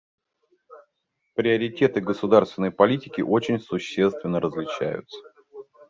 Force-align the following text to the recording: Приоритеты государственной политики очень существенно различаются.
Приоритеты 1.35 2.01
государственной 2.01 2.71
политики 2.71 3.21
очень 3.21 3.59
существенно 3.59 4.39
различаются. 4.39 5.19